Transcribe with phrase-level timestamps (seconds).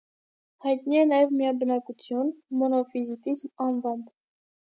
[0.65, 4.11] Հայտնի է նաև միաբնակություն (մոնոֆիզիտիզմ) անվամբ։